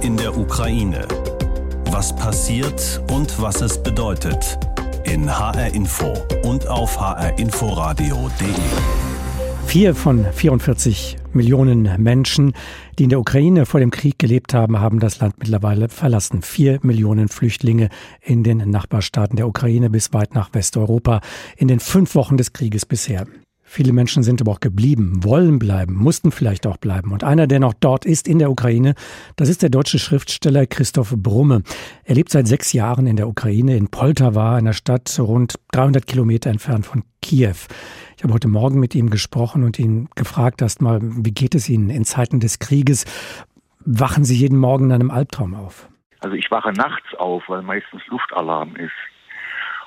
[0.00, 1.06] in der Ukraine.
[1.90, 4.58] Was passiert und was es bedeutet.
[5.04, 6.12] In HR Info
[6.44, 8.48] und auf hrinforadio.de.
[9.66, 12.52] Vier von 44 Millionen Menschen,
[12.98, 16.42] die in der Ukraine vor dem Krieg gelebt haben, haben das Land mittlerweile verlassen.
[16.42, 17.88] Vier Millionen Flüchtlinge
[18.20, 21.20] in den Nachbarstaaten der Ukraine bis weit nach Westeuropa
[21.56, 23.26] in den fünf Wochen des Krieges bisher.
[23.74, 27.10] Viele Menschen sind aber auch geblieben, wollen bleiben, mussten vielleicht auch bleiben.
[27.10, 28.94] Und einer, der noch dort ist in der Ukraine,
[29.36, 31.62] das ist der deutsche Schriftsteller Christoph Brumme.
[32.04, 36.50] Er lebt seit sechs Jahren in der Ukraine, in Poltawa, einer Stadt rund 300 Kilometer
[36.50, 37.56] entfernt von Kiew.
[38.18, 41.88] Ich habe heute Morgen mit ihm gesprochen und ihn gefragt erstmal, wie geht es Ihnen
[41.88, 43.06] in Zeiten des Krieges?
[43.86, 45.88] Wachen Sie jeden Morgen in einem Albtraum auf?
[46.20, 48.92] Also ich wache nachts auf, weil meistens Luftalarm ist.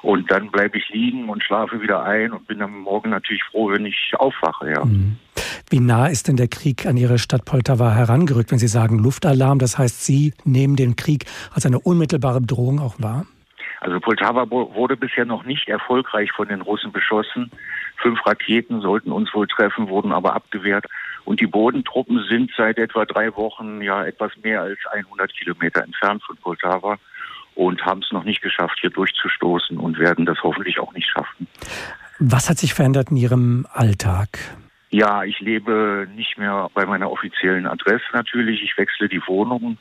[0.06, 3.72] Und dann bleibe ich liegen und schlafe wieder ein und bin am Morgen natürlich froh,
[3.72, 4.86] wenn ich aufwache, ja.
[4.86, 5.18] Mhm.
[5.68, 9.58] Wie nah ist denn der Krieg an Ihre Stadt Poltawa herangerückt, wenn Sie sagen Luftalarm?
[9.58, 13.26] Das heißt, Sie nehmen den Krieg als eine unmittelbare Bedrohung auch wahr?
[13.80, 17.50] Also Poltawa wurde bisher noch nicht erfolgreich von den Russen beschossen.
[17.98, 20.86] Fünf Raketen sollten uns wohl treffen, wurden aber abgewehrt.
[21.24, 26.22] Und die Bodentruppen sind seit etwa drei Wochen ja etwas mehr als 100 Kilometer entfernt
[26.22, 27.00] von Poltawa
[27.56, 31.48] und haben es noch nicht geschafft, hier durchzustoßen und werden das hoffentlich auch nicht schaffen.
[32.20, 34.40] Was hat sich verändert in Ihrem Alltag?
[34.90, 38.64] Ja, ich lebe nicht mehr bei meiner offiziellen Adresse natürlich.
[38.64, 39.78] Ich wechsle die Wohnung.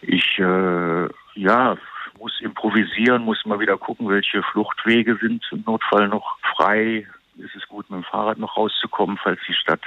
[0.00, 1.76] Ich äh, ja,
[2.18, 7.06] muss improvisieren, muss mal wieder gucken, welche Fluchtwege sind im Notfall noch frei.
[7.36, 9.82] Ist es gut, mit dem Fahrrad noch rauszukommen, falls die Stadt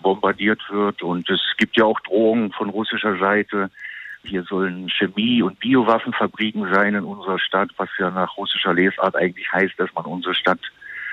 [0.00, 1.02] bombardiert wird.
[1.02, 3.70] Und es gibt ja auch Drohungen von russischer Seite,
[4.24, 9.50] hier sollen Chemie- und Biowaffenfabriken sein in unserer Stadt, was ja nach russischer Lesart eigentlich
[9.52, 10.60] heißt, dass man unsere Stadt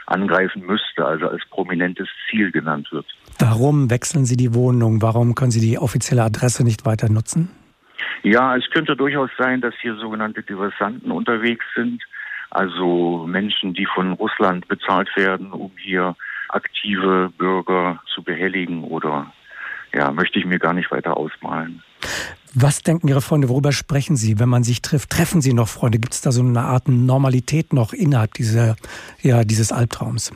[0.08, 3.06] angreifen müsste, also als prominentes Ziel genannt wird.
[3.40, 5.02] Warum wechseln Sie die Wohnung?
[5.02, 7.50] Warum können Sie die offizielle Adresse nicht weiter nutzen?
[8.24, 12.04] Ja, es könnte durchaus sein, dass hier sogenannte Diversanten unterwegs sind,
[12.50, 16.16] also Menschen, die von Russland bezahlt werden, um hier
[16.50, 19.32] aktive Bürger zu behelligen oder
[19.94, 21.82] ja, möchte ich mir gar nicht weiter ausmalen.
[22.54, 23.50] Was denken Ihre Freunde?
[23.50, 25.10] Worüber sprechen Sie, wenn man sich trifft?
[25.10, 26.00] Treffen Sie noch Freunde?
[26.00, 28.78] Gibt es da so eine Art Normalität noch innerhalb dieser,
[29.22, 30.32] ja, dieses Albtraums?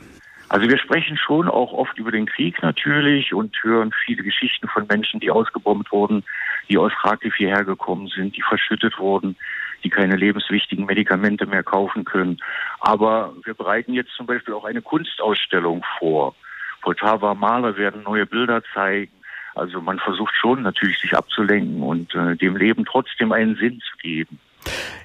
[0.50, 4.84] Also wir sprechen schon auch oft über den Krieg natürlich und hören viele Geschichten von
[4.88, 6.24] Menschen, die ausgebombt wurden,
[6.68, 9.36] die aus Kharkiv hierher gekommen sind, die verschüttet wurden,
[9.84, 12.38] die keine lebenswichtigen Medikamente mehr kaufen können.
[12.80, 16.34] Aber wir bereiten jetzt zum Beispiel auch eine Kunstausstellung vor.
[16.82, 19.12] Poltava Maler werden neue Bilder zeigen.
[19.54, 23.96] Also man versucht schon natürlich sich abzulenken und äh, dem Leben trotzdem einen Sinn zu
[23.98, 24.38] geben.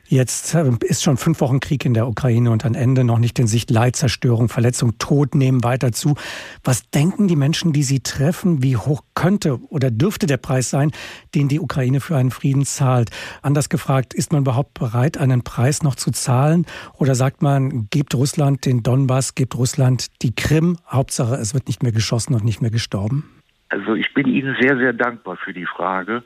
[0.08, 3.40] Jetzt äh, ist schon fünf Wochen Krieg in der Ukraine und ein Ende noch nicht
[3.40, 3.72] in Sicht.
[3.72, 6.16] Leid, Zerstörung, Verletzung, Tod nehmen weiter zu.
[6.64, 8.62] Was denken die Menschen, die Sie treffen?
[8.62, 10.92] Wie hoch könnte oder dürfte der Preis sein,
[11.34, 13.10] den die Ukraine für einen Frieden zahlt?
[13.42, 16.68] Anders gefragt, ist man überhaupt bereit, einen Preis noch zu zahlen?
[16.94, 20.78] Oder sagt man, gebt Russland den Donbass, gebt Russland die Krim?
[20.88, 23.35] Hauptsache, es wird nicht mehr geschossen und nicht mehr gestorben?
[23.70, 26.24] Also ich bin Ihnen sehr, sehr dankbar für die Frage.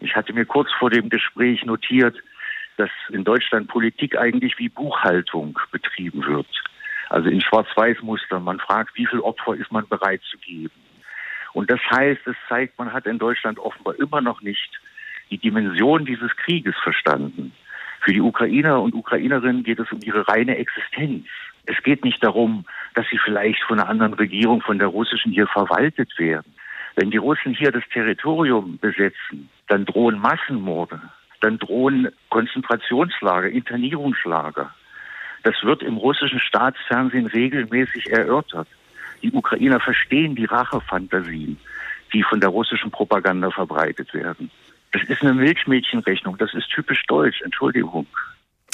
[0.00, 2.16] Ich hatte mir kurz vor dem Gespräch notiert,
[2.76, 6.46] dass in Deutschland Politik eigentlich wie Buchhaltung betrieben wird.
[7.10, 8.40] Also in Schwarz-Weiß-Muster.
[8.40, 10.72] Man fragt, wie viel Opfer ist man bereit zu geben.
[11.52, 14.80] Und das heißt, es zeigt, man hat in Deutschland offenbar immer noch nicht
[15.30, 17.52] die Dimension dieses Krieges verstanden.
[18.00, 21.26] Für die Ukrainer und Ukrainerinnen geht es um ihre reine Existenz.
[21.66, 22.64] Es geht nicht darum,
[22.94, 26.54] dass sie vielleicht von einer anderen Regierung, von der russischen hier verwaltet werden.
[26.96, 31.00] Wenn die Russen hier das Territorium besetzen, dann drohen Massenmorde,
[31.40, 34.74] dann drohen Konzentrationslager, Internierungslager.
[35.42, 38.68] Das wird im russischen Staatsfernsehen regelmäßig erörtert.
[39.22, 41.58] Die Ukrainer verstehen die Rachefantasien,
[42.12, 44.50] die von der russischen Propaganda verbreitet werden.
[44.92, 48.06] Das ist eine Milchmädchenrechnung, das ist typisch deutsch, Entschuldigung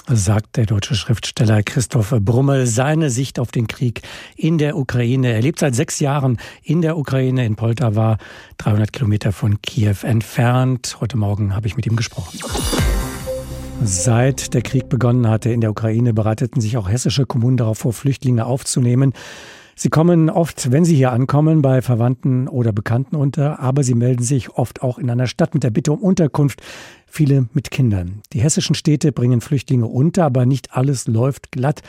[0.09, 4.03] sagt der deutsche Schriftsteller Christoph Brummel seine Sicht auf den Krieg
[4.37, 5.33] in der Ukraine.
[5.33, 8.19] Er lebt seit sechs Jahren in der Ukraine, in Poltawa,
[8.59, 10.99] 300 Kilometer von Kiew entfernt.
[11.01, 12.39] Heute Morgen habe ich mit ihm gesprochen.
[13.83, 17.93] Seit der Krieg begonnen hatte in der Ukraine, bereiteten sich auch hessische Kommunen darauf vor,
[17.93, 19.13] Flüchtlinge aufzunehmen.
[19.75, 24.23] Sie kommen oft, wenn Sie hier ankommen, bei Verwandten oder Bekannten unter, aber Sie melden
[24.23, 26.63] sich oft auch in einer Stadt mit der Bitte um Unterkunft,
[27.07, 28.23] viele mit Kindern.
[28.33, 31.83] Die hessischen Städte bringen Flüchtlinge unter, aber nicht alles läuft glatt.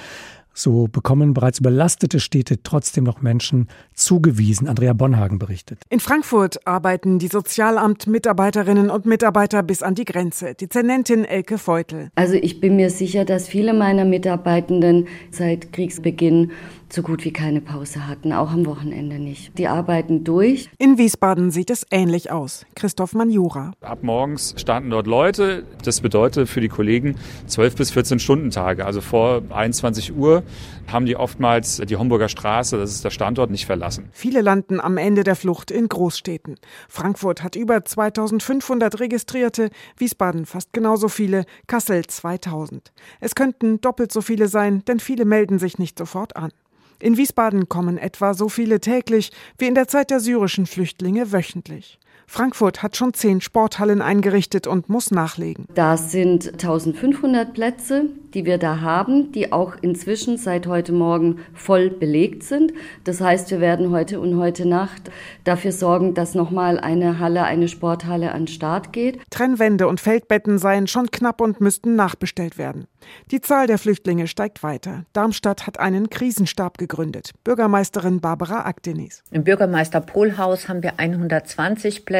[0.57, 4.68] So bekommen bereits überlastete Städte trotzdem noch Menschen zugewiesen.
[4.68, 5.83] Andrea Bonhagen berichtet.
[5.88, 10.56] In Frankfurt arbeiten die Sozialamt-Mitarbeiterinnen und Mitarbeiter bis an die Grenze.
[10.56, 12.09] Dezernentin Elke Feutel.
[12.15, 16.51] Also ich bin mir sicher, dass viele meiner Mitarbeitenden seit Kriegsbeginn
[16.94, 19.57] so gut wie keine Pause hatten, auch am Wochenende nicht.
[19.57, 20.69] Die arbeiten durch.
[20.78, 22.66] In Wiesbaden sieht es ähnlich aus.
[22.75, 23.74] Christoph Manjura.
[23.81, 25.63] Ab morgens starten dort Leute.
[25.84, 27.16] Das bedeutet für die Kollegen
[27.48, 28.86] 12 bis 14 Stunden Tage.
[28.86, 30.44] Also vor 21 Uhr
[30.92, 34.10] haben die oftmals die Homburger Straße, das ist der Standort, nicht verlassen.
[34.12, 36.56] Viele landen am Ende der Flucht in Großstädten.
[36.88, 42.92] Frankfurt hat über 2500 Registrierte, Wiesbaden fast genauso viele, Kassel 2000.
[43.19, 46.51] Es könnten doppelt so viele sein, denn viele melden sich nicht sofort an.
[46.99, 51.99] In Wiesbaden kommen etwa so viele täglich wie in der Zeit der syrischen Flüchtlinge wöchentlich.
[52.29, 55.65] Frankfurt hat schon zehn Sporthallen eingerichtet und muss nachlegen.
[55.74, 61.89] Das sind 1500 Plätze, die wir da haben, die auch inzwischen seit heute Morgen voll
[61.89, 62.74] belegt sind.
[63.06, 65.09] Das heißt, wir werden heute und heute Nacht
[65.45, 69.19] dafür sorgen, dass nochmal eine Halle, eine Sporthalle an Start geht.
[69.29, 72.88] Trennwände und Feldbetten seien schon knapp und müssten nachbestellt werden.
[73.31, 75.06] Die Zahl der Flüchtlinge steigt weiter.
[75.13, 77.31] Darmstadt hat einen Krisenstab gegründet.
[77.45, 79.24] Bürgermeisterin Barbara Akdenis.
[79.31, 82.16] Im Bürgermeister Pohlhaus haben wir 120 Plätze.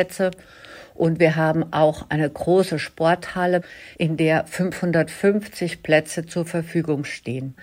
[0.94, 3.61] Und wir haben auch eine große Sporthalle,
[3.97, 7.55] in der 550 Plätze zur Verfügung stehen.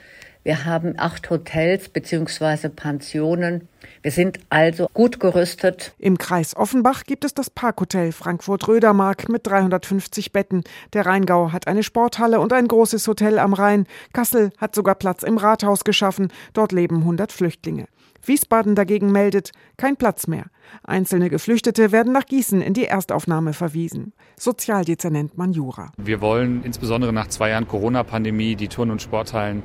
[0.44, 2.68] Wir haben acht Hotels bzw.
[2.68, 3.66] Pensionen.
[4.02, 5.94] Wir sind also gut gerüstet.
[5.98, 10.62] Im Kreis Offenbach gibt es das Parkhotel Frankfurt-Rödermark mit 350 Betten.
[10.92, 13.86] Der Rheingau hat eine Sporthalle und ein großes Hotel am Rhein.
[14.12, 16.30] Kassel hat sogar Platz im Rathaus geschaffen.
[16.52, 17.86] Dort leben 100 Flüchtlinge.
[18.28, 20.46] Wiesbaden dagegen meldet, kein Platz mehr.
[20.82, 24.12] Einzelne Geflüchtete werden nach Gießen in die Erstaufnahme verwiesen.
[24.38, 25.92] Sozialdezernent Manjura.
[25.96, 29.62] Wir wollen insbesondere nach zwei Jahren Corona-Pandemie die Turn- und Sporthallen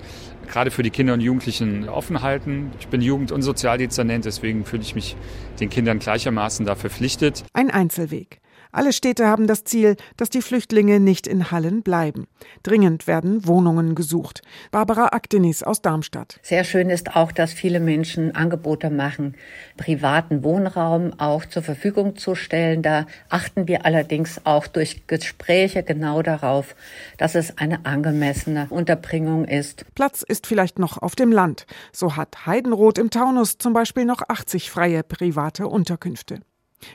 [0.48, 2.72] gerade für die Kinder und Jugendlichen offen halten.
[2.80, 5.16] Ich bin Jugend- und Sozialdezernent, deswegen fühle ich mich
[5.60, 7.44] den Kindern gleichermaßen da verpflichtet.
[7.54, 8.42] Ein Einzelweg.
[8.72, 12.28] Alle Städte haben das Ziel, dass die Flüchtlinge nicht in Hallen bleiben.
[12.62, 14.44] Dringend werden Wohnungen gesucht.
[14.70, 16.40] Barbara Aktenis aus Darmstadt.
[16.44, 19.36] Sehr schön ist auch, dass viele Menschen Angebote machen,
[19.76, 22.84] privaten Wohnraum auch zur Verfügung zu stellen.
[22.84, 26.76] Da achten wir allerdings auch durch Gespräche genau darauf,
[27.18, 29.84] dass es eine angemessene Unterbringung ist.
[29.96, 31.66] Platz ist vielleicht noch auf dem Land.
[31.92, 36.42] So hat Heidenroth im Taunus zum Beispiel noch 80 freie private Unterkünfte.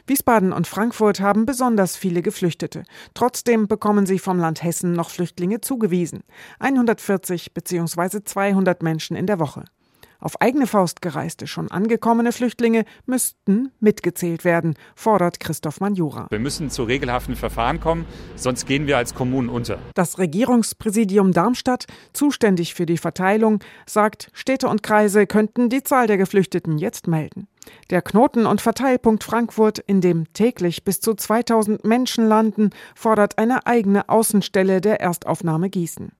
[0.06, 2.84] Wiesbaden und Frankfurt haben besonders viele Geflüchtete.
[3.14, 6.25] Trotzdem bekommen sie vom Land Hessen noch Flüchtlinge zugewiesen.
[6.58, 8.22] 140 bzw.
[8.25, 9.64] 200 Menschen in der Woche.
[10.24, 16.28] Auf eigene Faust gereiste, schon angekommene Flüchtlinge müssten mitgezählt werden, fordert Christoph Manjura.
[16.30, 19.78] Wir müssen zu regelhaften Verfahren kommen, sonst gehen wir als Kommunen unter.
[19.94, 21.84] Das Regierungspräsidium Darmstadt,
[22.14, 27.46] zuständig für die Verteilung, sagt, Städte und Kreise könnten die Zahl der Geflüchteten jetzt melden.
[27.90, 33.66] Der Knoten- und Verteilpunkt Frankfurt, in dem täglich bis zu 2000 Menschen landen, fordert eine
[33.66, 36.12] eigene Außenstelle der Erstaufnahme Gießen.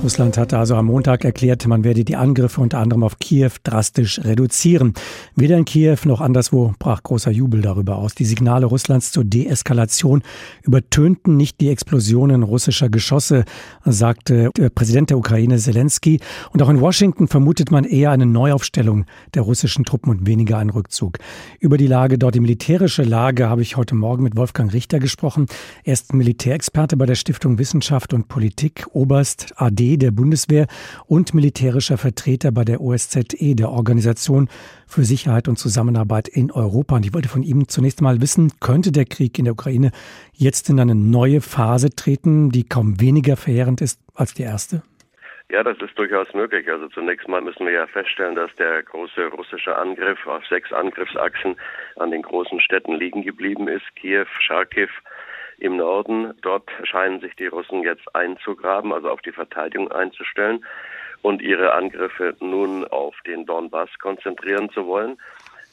[0.00, 4.20] Russland hatte also am Montag erklärt, man werde die Angriffe unter anderem auf Kiew drastisch
[4.20, 4.94] reduzieren.
[5.34, 8.14] Weder in Kiew noch anderswo brach großer Jubel darüber aus.
[8.14, 10.22] Die Signale Russlands zur Deeskalation
[10.62, 13.44] übertönten nicht die Explosionen russischer Geschosse,
[13.84, 16.20] sagte der Präsident der Ukraine Zelensky.
[16.52, 19.04] Und auch in Washington vermutet man eher eine Neuaufstellung
[19.34, 21.18] der russischen Truppen und weniger einen Rückzug.
[21.58, 25.46] Über die Lage dort, die militärische Lage, habe ich heute Morgen mit Wolfgang Richter gesprochen.
[25.82, 30.66] Er ist Militärexperte bei der Stiftung Wissenschaft und Politik, Oberst AD der Bundeswehr
[31.06, 34.48] und militärischer Vertreter bei der OSZE, der Organisation
[34.86, 36.96] für Sicherheit und Zusammenarbeit in Europa.
[36.96, 39.92] Und ich wollte von ihm zunächst mal wissen, könnte der Krieg in der Ukraine
[40.32, 44.82] jetzt in eine neue Phase treten, die kaum weniger verheerend ist als die erste?
[45.50, 46.70] Ja, das ist durchaus möglich.
[46.70, 51.56] Also zunächst mal müssen wir ja feststellen, dass der große russische Angriff auf sechs Angriffsachsen
[51.96, 53.84] an den großen Städten liegen geblieben ist.
[53.96, 54.90] Kiew, Charkiw,
[55.58, 56.34] im Norden.
[56.42, 60.64] Dort scheinen sich die Russen jetzt einzugraben, also auf die Verteidigung einzustellen
[61.22, 65.18] und ihre Angriffe nun auf den Donbass konzentrieren zu wollen.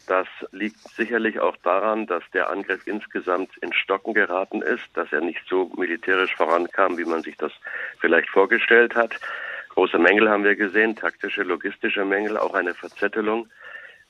[0.07, 5.21] Das liegt sicherlich auch daran, dass der Angriff insgesamt in Stocken geraten ist, dass er
[5.21, 7.51] nicht so militärisch vorankam, wie man sich das
[7.99, 9.19] vielleicht vorgestellt hat.
[9.69, 13.47] Große Mängel haben wir gesehen, taktische, logistische Mängel, auch eine Verzettelung.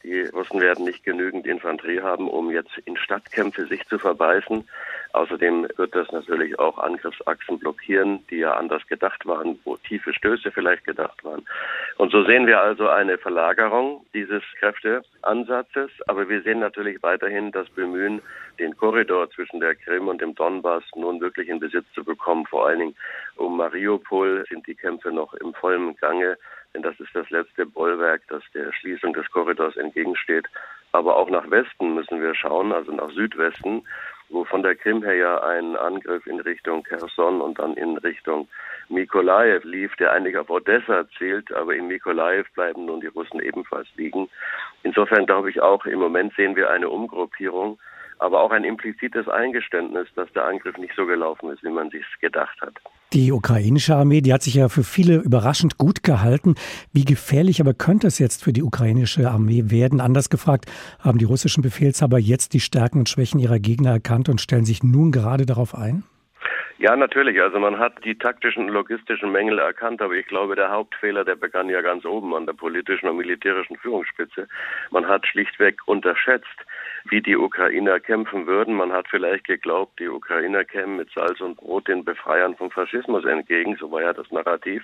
[0.06, 4.64] Die Russen werden nicht genügend Infanterie haben, um jetzt in Stadtkämpfe sich zu verbeißen.
[5.14, 10.52] Außerdem wird das natürlich auch Angriffsachsen blockieren, die ja anders gedacht waren, wo tiefe Stöße
[10.52, 11.44] vielleicht gedacht waren.
[11.98, 15.90] Und so sehen wir also eine Verlagerung dieses Kräfteansatzes.
[16.06, 18.22] Aber wir sehen natürlich weiterhin das Bemühen,
[18.60, 22.46] den Korridor zwischen der Krim und dem Donbass nun wirklich in Besitz zu bekommen.
[22.46, 22.96] Vor allen Dingen
[23.38, 26.38] um Mariupol sind die Kämpfe noch im vollen Gange
[26.82, 30.46] das ist das letzte Bollwerk, das der Schließung des Korridors entgegensteht.
[30.92, 33.84] Aber auch nach Westen müssen wir schauen, also nach Südwesten.
[34.30, 38.48] wo von der Krim her ja ein Angriff in Richtung Kherson und dann in Richtung
[38.90, 43.88] Mikolaev lief, der eigentlich auf Odessa zielt, aber in Mikolaev bleiben nun die Russen ebenfalls
[43.98, 44.28] liegen.
[44.82, 47.78] Insofern glaube ich auch, im Moment sehen wir eine Umgruppierung
[48.20, 52.06] aber auch ein implizites Eingeständnis, dass der Angriff nicht so gelaufen ist, wie man sich
[52.22, 52.76] gedacht hat.
[53.14, 56.56] Die ukrainische Armee, die hat sich ja für viele überraschend gut gehalten.
[56.92, 60.02] Wie gefährlich aber könnte es jetzt für die ukrainische Armee werden?
[60.02, 60.66] Anders gefragt,
[61.00, 64.84] haben die russischen Befehlshaber jetzt die Stärken und Schwächen ihrer Gegner erkannt und stellen sich
[64.84, 66.04] nun gerade darauf ein?
[66.78, 67.42] Ja, natürlich.
[67.42, 71.36] Also man hat die taktischen und logistischen Mängel erkannt, aber ich glaube, der Hauptfehler, der
[71.36, 74.48] begann ja ganz oben an der politischen und militärischen Führungsspitze.
[74.92, 76.66] Man hat schlichtweg unterschätzt,
[77.10, 78.74] wie die Ukrainer kämpfen würden.
[78.74, 83.26] Man hat vielleicht geglaubt, die Ukrainer kämen mit Salz und Brot den Befreiern vom Faschismus
[83.26, 84.84] entgegen, so war ja das Narrativ.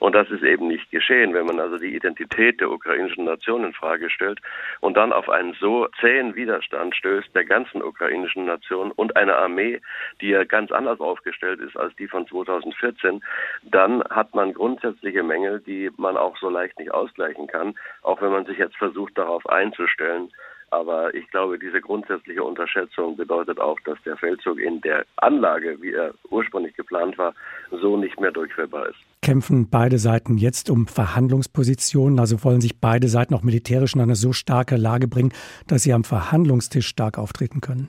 [0.00, 3.72] Und das ist eben nicht geschehen, wenn man also die Identität der ukrainischen Nation in
[3.72, 4.40] Frage stellt
[4.80, 9.80] und dann auf einen so zähen Widerstand stößt der ganzen ukrainischen Nation und einer Armee,
[10.20, 13.22] die ja ganz anders aufgestellt ist als die von 2014,
[13.62, 18.32] dann hat man grundsätzliche Mängel, die man auch so leicht nicht ausgleichen kann, auch wenn
[18.32, 20.30] man sich jetzt versucht, darauf einzustellen,
[20.70, 25.92] aber ich glaube, diese grundsätzliche Unterschätzung bedeutet auch, dass der Feldzug in der Anlage, wie
[25.92, 27.34] er ursprünglich geplant war,
[27.70, 28.98] so nicht mehr durchführbar ist.
[29.22, 32.18] Kämpfen beide Seiten jetzt um Verhandlungspositionen?
[32.18, 35.32] Also wollen sich beide Seiten auch militärisch in eine so starke Lage bringen,
[35.66, 37.88] dass sie am Verhandlungstisch stark auftreten können?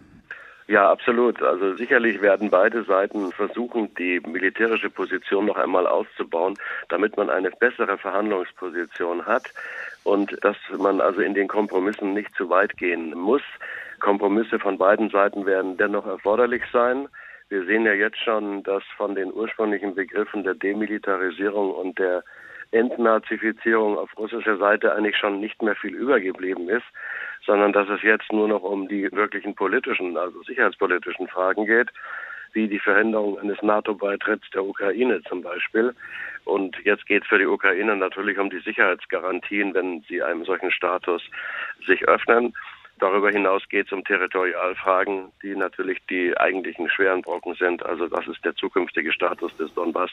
[0.71, 1.43] Ja, absolut.
[1.43, 7.51] Also sicherlich werden beide Seiten versuchen, die militärische Position noch einmal auszubauen, damit man eine
[7.51, 9.51] bessere Verhandlungsposition hat
[10.05, 13.41] und dass man also in den Kompromissen nicht zu weit gehen muss.
[13.99, 17.09] Kompromisse von beiden Seiten werden dennoch erforderlich sein.
[17.49, 22.23] Wir sehen ja jetzt schon, dass von den ursprünglichen Begriffen der Demilitarisierung und der
[22.71, 26.85] Entnazifizierung auf russischer Seite eigentlich schon nicht mehr viel übergeblieben ist
[27.45, 31.89] sondern dass es jetzt nur noch um die wirklichen politischen, also sicherheitspolitischen Fragen geht,
[32.53, 35.93] wie die Verhinderung eines NATO-Beitritts der Ukraine zum Beispiel.
[36.43, 40.71] Und jetzt geht es für die Ukraine natürlich um die Sicherheitsgarantien, wenn sie einem solchen
[40.71, 41.23] Status
[41.85, 42.53] sich öffnen.
[42.99, 47.83] Darüber hinaus geht es um Territorialfragen, die natürlich die eigentlichen schweren Brocken sind.
[47.83, 50.11] Also das ist der zukünftige Status des Donbass.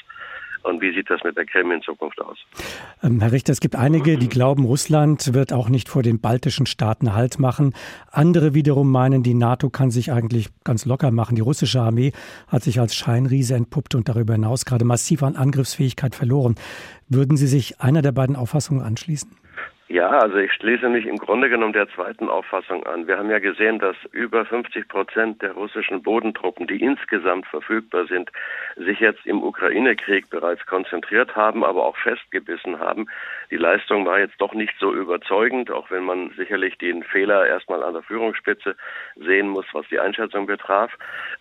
[0.63, 2.37] Und wie sieht das mit der Krim in Zukunft aus?
[3.03, 6.67] Ähm, Herr Richter, es gibt einige, die glauben, Russland wird auch nicht vor den baltischen
[6.67, 7.75] Staaten Halt machen.
[8.11, 11.37] Andere wiederum meinen, die NATO kann sich eigentlich ganz locker machen.
[11.37, 12.13] Die russische Armee
[12.49, 16.57] hat sich als Scheinriese entpuppt und darüber hinaus gerade massiv an Angriffsfähigkeit verloren.
[17.09, 19.31] Würden Sie sich einer der beiden Auffassungen anschließen?
[19.91, 23.07] Ja, also ich schließe mich im Grunde genommen der zweiten Auffassung an.
[23.07, 28.31] Wir haben ja gesehen, dass über 50 Prozent der russischen Bodentruppen, die insgesamt verfügbar sind,
[28.77, 33.07] sich jetzt im Ukraine-Krieg bereits konzentriert haben, aber auch festgebissen haben.
[33.51, 37.83] Die Leistung war jetzt doch nicht so überzeugend, auch wenn man sicherlich den Fehler erstmal
[37.83, 38.77] an der Führungsspitze
[39.17, 40.93] sehen muss, was die Einschätzung betraf.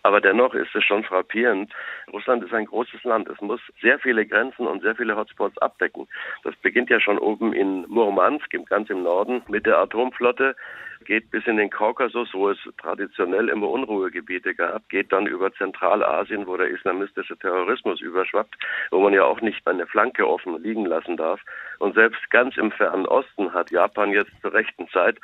[0.02, 1.72] Aber dennoch ist es schon frappierend.
[2.12, 3.28] Russland ist ein großes Land.
[3.28, 6.08] Es muss sehr viele Grenzen und sehr viele Hotspots abdecken.
[6.44, 10.56] Das beginnt ja schon oben in Murmansk ganz im Norden, mit der Atomflotte
[11.04, 16.46] geht bis in den Kaukasus, wo es traditionell immer Unruhegebiete gab, geht dann über Zentralasien,
[16.46, 18.56] wo der islamistische Terrorismus überschwappt,
[18.90, 21.40] wo man ja auch nicht eine Flanke offen liegen lassen darf.
[21.78, 25.16] Und selbst ganz im fernen Osten hat Japan jetzt zur rechten Zeit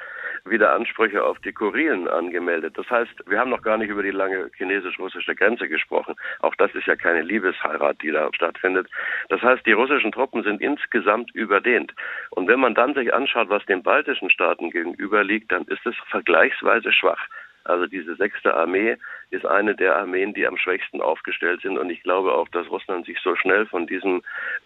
[0.44, 2.76] wieder Ansprüche auf die Kurilen angemeldet.
[2.76, 6.16] Das heißt, wir haben noch gar nicht über die lange chinesisch-russische Grenze gesprochen.
[6.40, 8.88] Auch das ist ja keine Liebesheirat, die da stattfindet.
[9.28, 11.94] Das heißt, die russischen Truppen sind insgesamt überdehnt.
[12.30, 15.94] Und wenn man dann sich anschaut, was den baltischen Staaten gegenüber liegt, dann ist es
[16.10, 17.28] vergleichsweise schwach.
[17.64, 18.96] Also diese sechste Armee
[19.30, 21.78] ist eine der Armeen, die am schwächsten aufgestellt sind.
[21.78, 24.22] Und ich glaube auch, dass Russland sich so schnell von diesem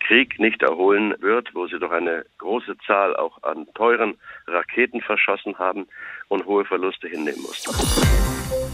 [0.06, 4.14] Krieg nicht erholen wird, wo sie doch eine große Zahl auch an teuren
[4.46, 5.86] Raketen verschossen haben
[6.28, 7.70] und hohe Verluste hinnehmen mussten.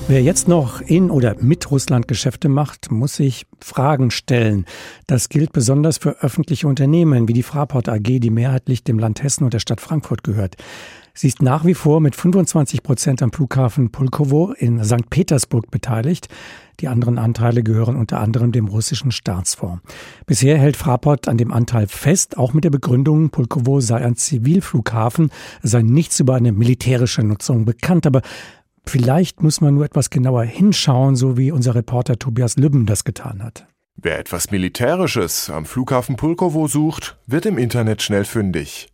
[0.07, 4.67] Wer jetzt noch in oder mit Russland Geschäfte macht, muss sich Fragen stellen.
[5.07, 9.45] Das gilt besonders für öffentliche Unternehmen wie die Fraport AG, die mehrheitlich dem Land Hessen
[9.45, 10.57] und der Stadt Frankfurt gehört.
[11.17, 15.09] Sie ist nach wie vor mit 25 Prozent am Flughafen Pulkowo in St.
[15.11, 16.27] Petersburg beteiligt.
[16.81, 19.81] Die anderen Anteile gehören unter anderem dem russischen Staatsfonds.
[20.27, 25.31] Bisher hält Fraport an dem Anteil fest, auch mit der Begründung, Pulkowo sei ein Zivilflughafen,
[25.63, 28.09] sei nichts über eine militärische Nutzung bekannt.
[28.09, 28.23] Aber
[28.85, 33.41] vielleicht muss man nur etwas genauer hinschauen, so wie unser Reporter Tobias Lübben das getan
[33.41, 33.69] hat.
[34.02, 38.88] Wer etwas Militärisches am Flughafen Pulkowo sucht, wird im Internet schnell fündig.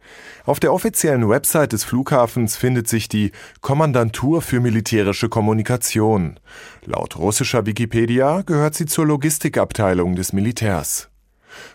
[0.46, 3.32] Auf der offiziellen Website des Flughafens findet sich die
[3.62, 6.40] Kommandantur für militärische Kommunikation.
[6.86, 11.10] Laut russischer Wikipedia gehört sie zur Logistikabteilung des Militärs.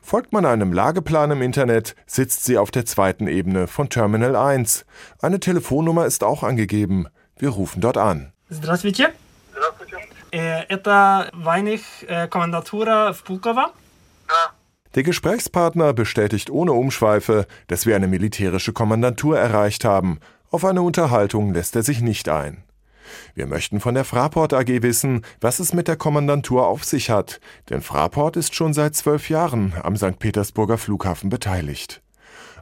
[0.02, 4.85] Folgt man einem Lageplan im Internet, sitzt sie auf der zweiten Ebene von Terminal 1.
[5.20, 7.06] Eine Telefonnummer ist auch angegeben.
[7.38, 8.32] Wir rufen dort an.
[8.50, 9.11] Здравствуйте.
[10.35, 10.66] Здравствуйте.
[10.68, 11.80] Это войных
[12.30, 13.73] комендатура в Pulkowa.
[14.94, 20.18] Der Gesprächspartner bestätigt ohne Umschweife, dass wir eine militärische Kommandantur erreicht haben.
[20.50, 22.64] Auf eine Unterhaltung lässt er sich nicht ein.
[23.35, 27.40] Wir möchten von der Fraport AG wissen, was es mit der Kommandantur auf sich hat,
[27.68, 30.18] denn Fraport ist schon seit zwölf Jahren am St.
[30.18, 32.02] Petersburger Flughafen beteiligt.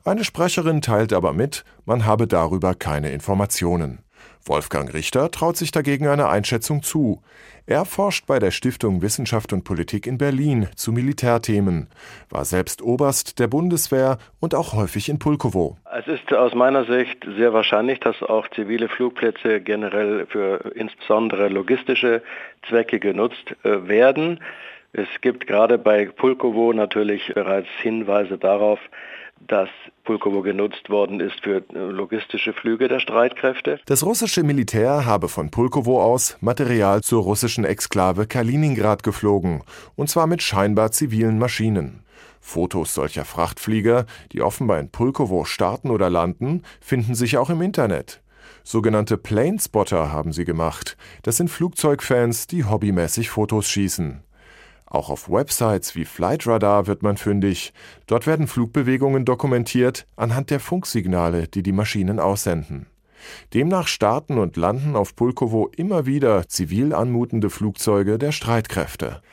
[0.04, 4.00] Eine Sprecherin teilt aber mit, man habe darüber keine Informationen.
[4.45, 7.21] Wolfgang Richter traut sich dagegen eine Einschätzung zu.
[7.65, 11.87] Er forscht bei der Stiftung Wissenschaft und Politik in Berlin zu Militärthemen,
[12.29, 15.77] war selbst Oberst der Bundeswehr und auch häufig in Pulkowo.
[15.97, 22.21] Es ist aus meiner Sicht sehr wahrscheinlich, dass auch zivile Flugplätze generell für insbesondere logistische
[22.67, 24.41] Zwecke genutzt äh, werden.
[24.95, 28.79] Es gibt gerade bei Pulkowo natürlich bereits Hinweise darauf,
[29.47, 29.69] dass
[30.03, 33.79] Pulkowo genutzt worden ist für logistische Flüge der Streitkräfte.
[33.87, 39.63] Das russische Militär habe von Pulkowo aus Material zur russischen Exklave Kaliningrad geflogen,
[39.95, 42.03] und zwar mit scheinbar zivilen Maschinen.
[42.39, 48.21] Fotos solcher Frachtflieger, die offenbar in Pulkowo starten oder landen, finden sich auch im Internet.
[48.63, 50.97] Sogenannte Planespotter haben sie gemacht.
[51.23, 54.21] Das sind Flugzeugfans, die hobbymäßig Fotos schießen.
[54.93, 57.73] Auch auf Websites wie Flightradar wird man fündig.
[58.05, 62.85] Dort werden Flugbewegungen dokumentiert anhand der Funksignale, die die Maschinen aussenden.
[63.55, 69.23] Demnach starten und landen auf Pulkowo immer wieder zivil anmutende Flugzeuge der Streitkräfte.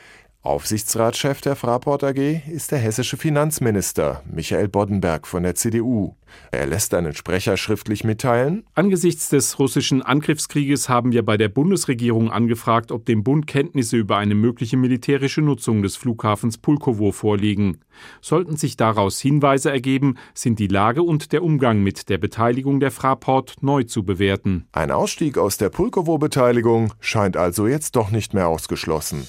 [0.42, 6.14] Aufsichtsratschef der Fraport AG ist der hessische Finanzminister Michael Boddenberg von der CDU.
[6.50, 12.30] Er lässt einen Sprecher schriftlich mitteilen: Angesichts des russischen Angriffskrieges haben wir bei der Bundesregierung
[12.30, 17.80] angefragt, ob dem Bund Kenntnisse über eine mögliche militärische Nutzung des Flughafens Pulkowo vorliegen.
[18.22, 22.92] Sollten sich daraus Hinweise ergeben, sind die Lage und der Umgang mit der Beteiligung der
[22.92, 24.64] Fraport neu zu bewerten.
[24.72, 29.28] Ein Ausstieg aus der Pulkowo-Beteiligung scheint also jetzt doch nicht mehr ausgeschlossen.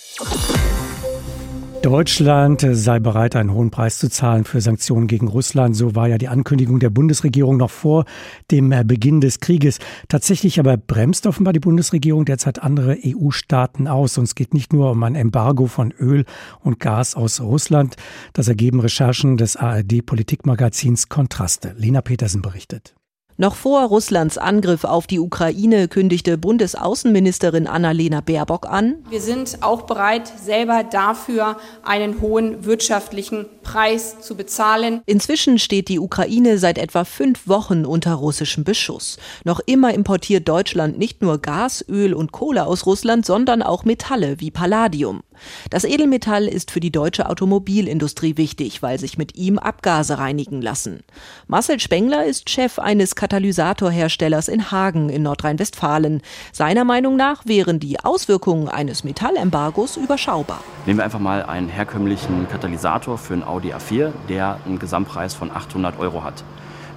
[1.82, 5.76] Deutschland sei bereit, einen hohen Preis zu zahlen für Sanktionen gegen Russland.
[5.76, 8.06] So war ja die Ankündigung der Bundesregierung noch vor
[8.52, 9.80] dem Beginn des Krieges.
[10.08, 14.20] Tatsächlich aber bremst offenbar die Bundesregierung derzeit andere EU-Staaten aus.
[14.20, 16.26] Und es geht nicht nur um ein Embargo von Öl
[16.60, 17.96] und Gas aus Russland.
[18.34, 21.74] Das ergeben Recherchen des ARD-Politikmagazins Kontraste.
[21.78, 22.94] Lena Petersen berichtet.
[23.38, 29.84] Noch vor Russlands Angriff auf die Ukraine kündigte Bundesaußenministerin Annalena Baerbock an, wir sind auch
[29.84, 35.02] bereit, selber dafür einen hohen wirtschaftlichen Preis zu bezahlen.
[35.06, 39.18] Inzwischen steht die Ukraine seit etwa fünf Wochen unter russischem Beschuss.
[39.44, 44.40] Noch immer importiert Deutschland nicht nur Gas, Öl und Kohle aus Russland, sondern auch Metalle
[44.40, 45.22] wie Palladium.
[45.70, 51.02] Das Edelmetall ist für die deutsche Automobilindustrie wichtig, weil sich mit ihm Abgase reinigen lassen.
[51.48, 56.22] Marcel Spengler ist Chef eines Katalysatorherstellers in Hagen in Nordrhein-Westfalen.
[56.52, 60.64] Seiner Meinung nach wären die Auswirkungen eines Metallembargos überschaubar.
[60.86, 65.52] Nehmen wir einfach mal einen herkömmlichen Katalysator für ein Audi A4, der einen Gesamtpreis von
[65.52, 66.44] 800 Euro hat.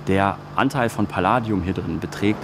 [0.06, 2.40] Der Anteil von Palladium hier drin beträgt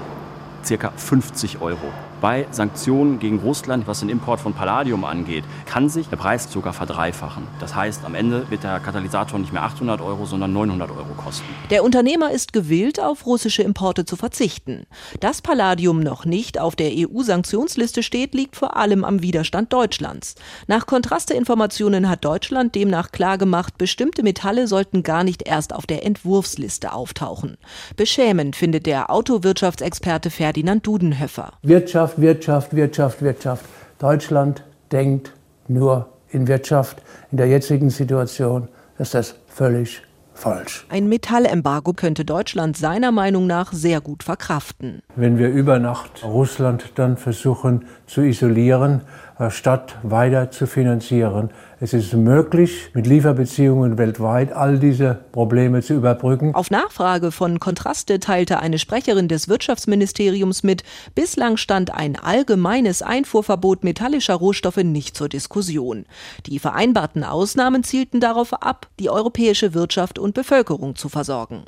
[0.69, 0.93] ca.
[0.97, 1.93] 50 Euro.
[2.21, 6.75] Bei Sanktionen gegen Russland, was den Import von Palladium angeht, kann sich der Preis sogar
[6.75, 7.47] verdreifachen.
[7.61, 11.47] Das heißt, am Ende wird der Katalysator nicht mehr 800 Euro, sondern 900 Euro kosten.
[11.71, 14.85] Der Unternehmer ist gewillt, auf russische Importe zu verzichten.
[15.21, 20.35] Dass Palladium noch nicht auf der EU-Sanktionsliste steht, liegt vor allem am Widerstand Deutschlands.
[20.67, 26.93] Nach Kontrasteinformationen hat Deutschland demnach klargemacht, bestimmte Metalle sollten gar nicht erst auf der Entwurfsliste
[26.93, 27.57] auftauchen.
[27.97, 31.55] Beschämend findet der Autowirtschaftsexperte Ferdinand Dudenhöfer.
[31.63, 33.65] Wirtschaft Wirtschaft, Wirtschaft, Wirtschaft, Wirtschaft.
[33.99, 35.33] Deutschland denkt
[35.69, 37.03] nur in Wirtschaft.
[37.31, 38.69] In der jetzigen Situation
[38.99, 40.03] ist das völlig
[40.35, 40.87] falsch.
[40.89, 45.03] Ein Metallembargo könnte Deutschland seiner Meinung nach sehr gut verkraften.
[45.17, 49.03] Wenn wir über Nacht Russland dann versuchen zu isolieren,
[49.39, 51.51] äh, statt weiter zu finanzieren,
[51.83, 56.55] es ist möglich, mit Lieferbeziehungen weltweit all diese Probleme zu überbrücken.
[56.55, 63.83] Auf Nachfrage von Kontraste teilte eine Sprecherin des Wirtschaftsministeriums mit, bislang stand ein allgemeines Einfuhrverbot
[63.83, 66.05] metallischer Rohstoffe nicht zur Diskussion.
[66.45, 71.65] Die vereinbarten Ausnahmen zielten darauf ab, die europäische Wirtschaft und Bevölkerung zu versorgen.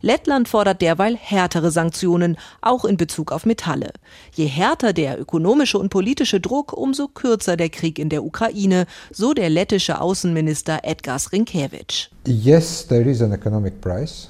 [0.00, 3.90] Lettland fordert derweil härtere Sanktionen, auch in Bezug auf Metalle.
[4.34, 9.34] Je härter der ökonomische und politische Druck, umso kürzer der Krieg in der Ukraine, so
[9.34, 12.10] der lettische Außenminister Edgars Rinkevich.
[12.26, 14.28] Yes, there is an economic price,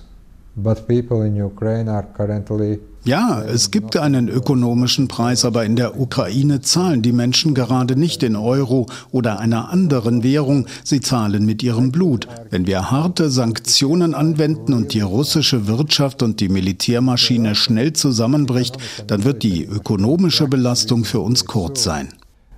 [0.57, 5.99] but people in Ukraine are currently ja, es gibt einen ökonomischen Preis, aber in der
[5.99, 11.63] Ukraine zahlen die Menschen gerade nicht in Euro oder einer anderen Währung, sie zahlen mit
[11.63, 12.29] ihrem Blut.
[12.51, 19.25] Wenn wir harte Sanktionen anwenden und die russische Wirtschaft und die Militärmaschine schnell zusammenbricht, dann
[19.25, 22.09] wird die ökonomische Belastung für uns kurz sein.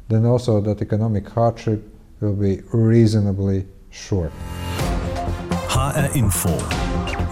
[0.08, 1.80] then also that economic hardship
[2.20, 4.32] will be reasonably short.
[5.68, 6.50] HR Info.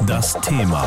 [0.06, 0.86] Das Thema.